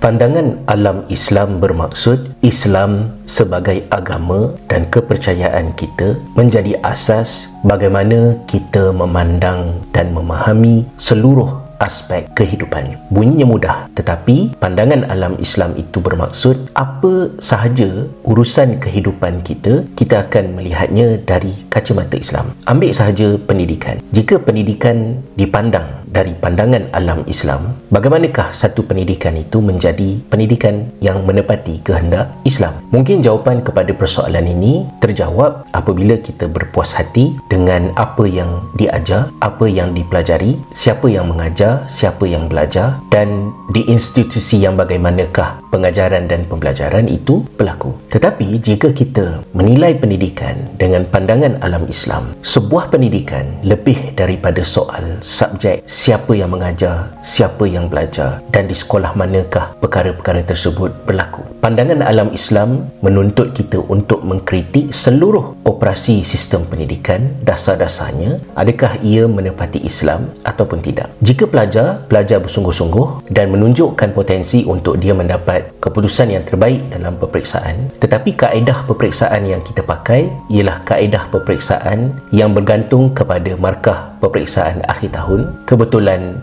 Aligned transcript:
Pandangan 0.00 0.64
alam 0.64 1.04
Islam 1.12 1.60
bermaksud 1.60 2.32
Islam 2.40 3.20
sebagai 3.28 3.84
agama 3.92 4.56
dan 4.64 4.88
kepercayaan 4.88 5.76
kita 5.76 6.16
menjadi 6.32 6.72
asas 6.80 7.52
bagaimana 7.68 8.32
kita 8.48 8.96
memandang 8.96 9.76
dan 9.92 10.16
memahami 10.16 10.88
seluruh 10.96 11.52
aspek 11.84 12.28
kehidupan. 12.32 12.96
Bunyinya 13.12 13.44
mudah 13.44 13.76
tetapi 13.92 14.56
pandangan 14.56 15.04
alam 15.08 15.36
Islam 15.36 15.76
itu 15.76 16.00
bermaksud 16.00 16.72
apa 16.76 17.36
sahaja 17.36 18.08
urusan 18.24 18.80
kehidupan 18.80 19.44
kita, 19.44 19.84
kita 19.96 20.28
akan 20.28 20.60
melihatnya 20.60 21.20
dari 21.24 21.52
kacamata 21.72 22.16
Islam. 22.16 22.56
Ambil 22.64 22.96
sahaja 22.96 23.36
pendidikan. 23.36 24.00
Jika 24.16 24.40
pendidikan 24.40 25.20
dipandang 25.36 25.99
dari 26.10 26.34
pandangan 26.34 26.90
alam 26.90 27.22
Islam, 27.30 27.78
bagaimanakah 27.94 28.50
satu 28.50 28.82
pendidikan 28.82 29.38
itu 29.38 29.62
menjadi 29.62 30.18
pendidikan 30.26 30.90
yang 30.98 31.22
menepati 31.22 31.78
kehendak 31.86 32.34
Islam? 32.42 32.82
Mungkin 32.90 33.22
jawapan 33.22 33.62
kepada 33.62 33.94
persoalan 33.94 34.42
ini 34.50 34.82
terjawab 34.98 35.70
apabila 35.70 36.18
kita 36.18 36.50
berpuas 36.50 36.98
hati 36.98 37.38
dengan 37.46 37.94
apa 37.94 38.26
yang 38.26 38.66
diajar, 38.74 39.30
apa 39.38 39.70
yang 39.70 39.94
dipelajari, 39.94 40.58
siapa 40.74 41.06
yang 41.06 41.30
mengajar, 41.30 41.86
siapa 41.86 42.26
yang 42.26 42.50
belajar 42.50 42.98
dan 43.14 43.54
di 43.70 43.86
institusi 43.86 44.58
yang 44.58 44.74
bagaimanakah 44.74 45.62
pengajaran 45.70 46.26
dan 46.26 46.42
pembelajaran 46.50 47.06
itu 47.06 47.46
berlaku. 47.54 47.94
Tetapi 48.10 48.58
jika 48.58 48.90
kita 48.90 49.46
menilai 49.54 49.94
pendidikan 49.94 50.58
dengan 50.74 51.06
pandangan 51.06 51.62
alam 51.62 51.86
Islam, 51.86 52.34
sebuah 52.42 52.90
pendidikan 52.90 53.46
lebih 53.62 54.18
daripada 54.18 54.66
soal 54.66 55.22
subjek 55.22 55.86
siapa 56.00 56.32
yang 56.32 56.48
mengajar, 56.48 57.12
siapa 57.20 57.68
yang 57.68 57.84
belajar 57.84 58.40
dan 58.48 58.64
di 58.64 58.72
sekolah 58.72 59.12
manakah 59.12 59.76
perkara-perkara 59.84 60.40
tersebut 60.48 60.88
berlaku. 61.04 61.44
Pandangan 61.60 62.00
alam 62.00 62.32
Islam 62.32 62.88
menuntut 63.04 63.52
kita 63.52 63.84
untuk 63.84 64.24
mengkritik 64.24 64.96
seluruh 64.96 65.60
operasi 65.68 66.24
sistem 66.24 66.64
pendidikan 66.64 67.36
dasar-dasarnya 67.44 68.40
adakah 68.56 68.96
ia 69.04 69.28
menepati 69.28 69.84
Islam 69.84 70.32
ataupun 70.40 70.80
tidak. 70.80 71.12
Jika 71.20 71.44
pelajar 71.44 72.08
belajar 72.08 72.40
bersungguh-sungguh 72.40 73.28
dan 73.28 73.52
menunjukkan 73.52 74.16
potensi 74.16 74.64
untuk 74.64 74.96
dia 74.96 75.12
mendapat 75.12 75.84
keputusan 75.84 76.32
yang 76.32 76.48
terbaik 76.48 76.80
dalam 76.88 77.20
peperiksaan 77.20 77.92
tetapi 78.00 78.40
kaedah 78.40 78.88
peperiksaan 78.88 79.44
yang 79.44 79.60
kita 79.60 79.84
pakai 79.84 80.32
ialah 80.48 80.80
kaedah 80.88 81.28
peperiksaan 81.28 82.16
yang 82.32 82.56
bergantung 82.56 83.12
kepada 83.12 83.52
markah 83.60 84.16
peperiksaan 84.24 84.80
akhir 84.88 85.12
tahun 85.12 85.48
kebetulan 85.68 85.89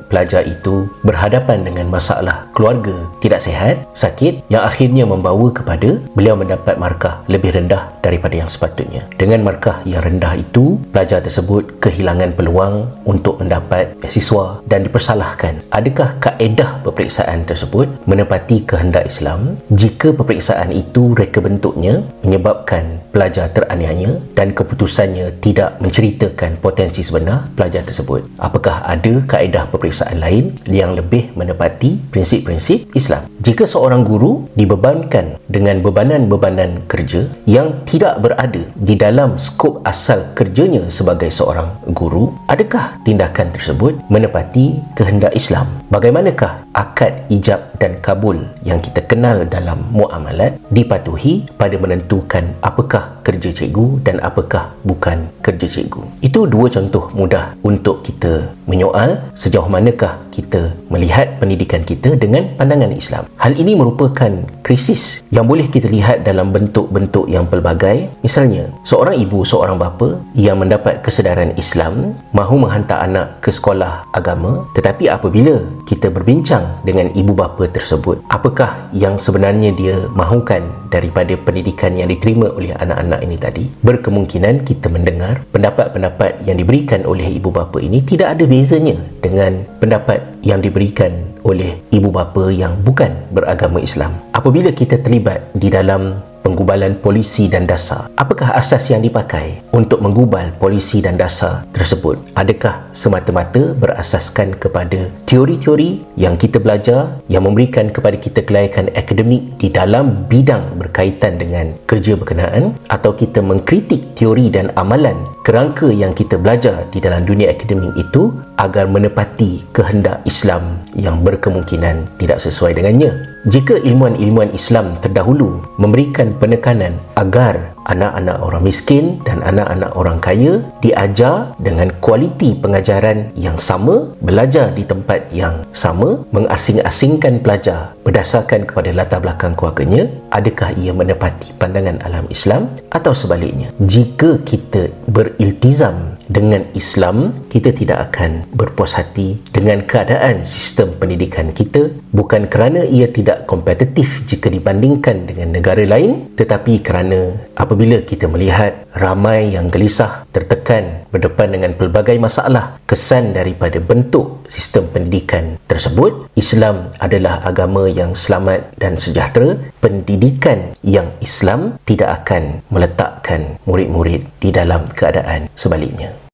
pelajar 0.08 0.44
itu 0.44 0.92
berhadapan 1.02 1.64
dengan 1.64 1.88
masalah 1.88 2.48
keluarga 2.52 2.94
tidak 3.23 3.40
sehat 3.40 3.76
sakit 3.95 4.44
yang 4.52 4.64
akhirnya 4.67 5.08
membawa 5.08 5.48
kepada 5.50 5.98
beliau 6.14 6.36
mendapat 6.36 6.76
markah 6.76 7.23
lebih 7.31 7.56
rendah 7.56 7.88
daripada 8.03 8.36
yang 8.44 8.50
sepatutnya 8.52 9.08
dengan 9.16 9.44
markah 9.48 9.80
yang 9.88 10.03
rendah 10.03 10.36
itu 10.36 10.75
pelajar 10.92 11.23
tersebut 11.23 11.80
kehilangan 11.80 12.36
peluang 12.36 12.88
untuk 13.08 13.40
mendapat 13.40 13.95
beasiswa 14.03 14.59
dan 14.68 14.84
dipersalahkan 14.84 15.64
adakah 15.72 16.16
kaedah 16.20 16.84
peperiksaan 16.84 17.48
tersebut 17.48 17.88
menepati 18.03 18.68
kehendak 18.68 19.08
Islam 19.08 19.56
jika 19.72 20.12
peperiksaan 20.12 20.75
itu 20.75 21.16
reka 21.16 21.40
bentuknya 21.40 22.03
menyebabkan 22.25 23.00
pelajar 23.14 23.50
teraniaya 23.50 24.20
dan 24.38 24.53
keputusannya 24.53 25.42
tidak 25.42 25.78
menceritakan 25.81 26.59
potensi 26.62 27.02
sebenar 27.02 27.50
pelajar 27.53 27.81
tersebut. 27.81 28.25
Apakah 28.38 28.86
ada 28.86 29.14
kaedah 29.38 29.70
peperiksaan 29.70 30.18
lain 30.18 30.58
yang 30.66 30.98
lebih 30.98 31.30
menepati 31.38 32.10
prinsip-prinsip 32.10 32.90
Islam? 32.98 33.30
Jika 33.38 33.70
seorang 33.70 34.02
guru 34.02 34.50
dibebankan 34.58 35.38
dengan 35.46 35.86
bebanan-bebanan 35.86 36.90
kerja 36.90 37.30
yang 37.46 37.86
tidak 37.86 38.18
berada 38.18 38.66
di 38.74 38.98
dalam 38.98 39.38
skop 39.38 39.86
asal 39.86 40.34
kerjanya 40.34 40.90
sebagai 40.90 41.30
seorang 41.30 41.70
guru, 41.94 42.34
adakah 42.50 42.97
tindakan 43.06 43.53
tersebut 43.53 43.94
menepati 44.09 44.81
kehendak 44.97 45.38
Islam? 45.38 45.70
Bagaimanakah 45.94 46.66
akad 46.74 47.30
ijab 47.30 47.78
dan 47.78 48.02
kabul 48.02 48.42
yang 48.66 48.81
kita 48.81 49.06
kenal 49.06 49.46
dalam 49.46 49.86
muamalat 49.94 50.58
dipatuhi 50.74 51.46
pada 51.56 51.78
menentukan 51.78 52.58
apakah 52.66 53.22
kerja 53.22 53.53
cikgu 53.53 54.02
dan 54.02 54.18
apakah 54.20 54.74
bukan 54.81 55.30
kerja 55.46 55.70
cikgu? 55.70 56.26
Itu 56.26 56.50
dua 56.50 56.68
contoh 56.74 57.14
mudah 57.14 57.53
untuk 57.62 58.02
kita 58.02 58.50
menyoal 58.68 59.27
sejauh 59.38 59.70
manakah 59.70 60.18
kita 60.34 60.74
melihat 60.90 61.38
pendidikan 61.38 61.86
kita 61.86 62.18
dengan 62.18 62.58
pandangan 62.58 62.90
Islam. 62.90 63.30
Hal 63.38 63.53
ini 63.53 63.78
merupakan 63.78 64.34
krisis 64.67 65.23
yang 65.31 65.47
boleh 65.47 65.72
kita 65.72 65.88
lihat 65.88 66.28
dalam 66.28 66.51
bentuk-bentuk 66.51 67.31
yang 67.31 67.47
pelbagai. 67.47 68.11
Misalnya, 68.19 68.67
seorang 68.83 69.16
ibu, 69.16 69.47
seorang 69.47 69.79
bapa 69.79 70.19
yang 70.35 70.59
mendapat 70.59 71.00
kesedaran 71.00 71.55
Islam 71.55 72.11
mahu 72.35 72.67
menghantar 72.67 73.07
anak 73.07 73.39
ke 73.39 73.47
sekolah 73.47 74.03
agama 74.11 74.67
tetapi 74.75 75.07
apabila 75.07 75.63
kita 75.88 76.11
berbincang 76.11 76.67
dengan 76.83 77.07
ibu 77.16 77.31
bapa 77.31 77.69
tersebut, 77.72 78.19
apakah 78.28 78.91
yang 78.91 79.16
sebenarnya 79.16 79.72
dia 79.72 79.95
mahukan 80.11 80.67
daripada 80.91 81.38
pendidikan 81.39 81.95
yang 81.95 82.11
diterima 82.11 82.51
oleh 82.51 82.75
anak-anak 82.75 83.23
ini 83.23 83.38
tadi? 83.39 83.63
Berkemungkinan 83.85 84.67
kita 84.67 84.91
mendengar 84.91 85.47
pendapat-pendapat 85.55 86.44
yang 86.44 86.59
diberikan 86.59 87.07
oleh 87.07 87.25
ibu 87.39 87.53
bapa 87.53 87.79
ini 87.79 88.03
tidak 88.03 88.35
ada 88.35 88.44
bezanya 88.44 88.99
dengan 89.23 89.63
pendapat 89.79 90.19
yang 90.44 90.59
diberikan 90.59 91.37
oleh 91.47 91.80
ibu 91.96 92.12
bapa 92.12 92.52
yang 92.52 92.75
bukan 92.84 93.16
beragama 93.31 93.80
Islam. 93.80 94.12
Apabila 94.35 94.75
kita 94.75 95.00
terlibat 95.00 95.47
di 95.56 95.72
dalam 95.72 96.19
penggubalan 96.47 96.96
polisi 97.03 97.52
dan 97.52 97.68
dasar. 97.68 98.08
Apakah 98.16 98.56
asas 98.56 98.88
yang 98.88 99.03
dipakai 99.03 99.59
untuk 99.75 100.00
menggubal 100.00 100.56
polisi 100.56 101.03
dan 101.03 101.19
dasar 101.19 101.68
tersebut? 101.75 102.16
Adakah 102.40 102.88
semata-mata 102.96 103.75
berasaskan 103.75 104.56
kepada 104.56 105.12
teori-teori 105.28 106.16
yang 106.16 106.40
kita 106.40 106.63
belajar 106.63 107.19
yang 107.28 107.44
memberikan 107.44 107.91
kepada 107.91 108.16
kita 108.16 108.47
kelayakan 108.47 108.88
akademik 108.96 109.59
di 109.59 109.68
dalam 109.68 110.24
bidang 110.31 110.79
berkaitan 110.79 111.35
dengan 111.35 111.75
kerja 111.84 112.16
berkenaan 112.16 112.79
atau 112.88 113.12
kita 113.12 113.44
mengkritik 113.44 114.16
teori 114.16 114.47
dan 114.47 114.72
amalan 114.79 115.19
kerangka 115.47 115.88
yang 115.88 116.12
kita 116.12 116.35
belajar 116.35 116.84
di 116.91 117.00
dalam 117.00 117.24
dunia 117.24 117.56
akademik 117.56 117.96
itu 117.96 118.35
agar 118.59 118.84
menepati 118.84 119.63
kehendak 119.72 120.19
Islam 120.28 120.84
yang 120.91 121.24
berkemungkinan 121.24 122.19
tidak 122.19 122.44
sesuai 122.44 122.75
dengannya. 122.75 123.16
Jika 123.47 123.80
ilmuan-ilmuan 123.80 124.52
Islam 124.52 125.00
terdahulu 125.00 125.63
memberikan 125.80 126.35
penekanan 126.35 127.00
agar 127.16 127.77
anak-anak 127.88 128.38
orang 128.44 128.64
miskin 128.64 129.20
dan 129.24 129.40
anak-anak 129.42 129.92
orang 129.96 130.20
kaya 130.20 130.59
diajar 130.84 131.56
dengan 131.58 131.90
kualiti 132.03 132.53
pengajaran 132.53 133.31
yang 133.40 133.56
sama, 133.58 134.12
belajar 134.20 134.75
di 134.75 134.84
tempat 134.84 135.31
yang 135.31 135.64
sama, 135.72 136.20
mengasing-asingkan 136.36 137.40
pelajar 137.40 137.96
berdasarkan 138.03 138.68
kepada 138.68 138.92
latar 138.92 139.24
belakang 139.24 139.56
keluarganya, 139.56 140.08
adakah 140.36 140.76
ia 140.76 140.92
menepati 140.92 141.56
pandangan 141.56 142.00
alam 142.03 142.28
Islam 142.28 142.68
atau 142.92 143.16
sebaliknya? 143.16 143.72
Jika 143.80 144.44
kita 144.44 144.92
beriltizam 145.08 146.16
dengan 146.28 146.68
Islam 146.76 147.48
kita 147.48 147.72
tidak 147.72 148.12
akan 148.12 148.46
berpuas 148.52 149.00
hati 149.00 149.40
dengan 149.50 149.84
keadaan 149.88 150.44
sistem 150.44 150.94
pendidikan 151.00 151.56
kita. 151.56 151.90
Bukan 152.12 152.52
kerana 152.52 152.84
ia 152.84 153.08
tidak 153.08 153.48
kompetitif 153.48 154.28
jika 154.28 154.52
dibandingkan 154.52 155.28
dengan 155.28 155.56
negara 155.56 155.84
lain 155.88 156.36
tetapi 156.36 156.84
kerana 156.84 157.52
apabila 157.56 158.04
kita 158.04 158.28
melihat 158.28 158.86
ramai 158.94 159.56
yang 159.56 159.72
gelisah 159.72 160.28
tertekan 160.36 161.08
berdepan 161.10 161.56
dengan 161.56 161.72
pelbagai 161.74 162.18
masalah 162.20 162.78
kesan 162.86 163.32
daripada 163.34 163.80
bentuk 163.80 164.44
sistem 164.50 164.90
pendidikan 164.92 165.58
tersebut 165.70 166.28
Islam 166.36 166.92
adalah 167.00 167.42
agama 167.46 167.88
yang 167.88 168.14
selamat 168.14 168.76
dan 168.78 169.00
sejahtera. 169.00 169.58
Pendidikan 169.82 170.76
yang 170.84 171.14
Islam 171.23 171.80
tidak 171.88 172.23
akan 172.23 172.59
meletakkan 172.68 173.62
murid-murid 173.64 174.28
di 174.41 174.50
dalam 174.52 174.84
keadaan 174.91 175.47
sebaliknya 175.56 176.27